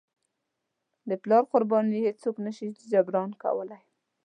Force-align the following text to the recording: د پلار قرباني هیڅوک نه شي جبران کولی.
د 1.09 1.11
پلار 1.23 1.43
قرباني 1.51 1.99
هیڅوک 2.07 2.35
نه 2.45 2.51
شي 2.57 2.67
جبران 2.91 3.29
کولی. 3.43 3.79